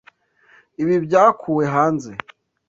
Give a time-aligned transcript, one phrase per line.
[0.81, 2.11] Ibi byakuwe hanze.